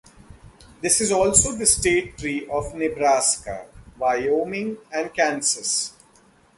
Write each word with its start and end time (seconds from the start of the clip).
This 0.81 0.99
is 0.99 1.11
also 1.11 1.51
the 1.51 1.67
state 1.67 2.17
tree 2.17 2.47
of 2.49 2.73
Nebraska, 2.73 3.67
Wyoming, 3.99 4.77
and 4.91 5.13
Kansas. 5.13 5.93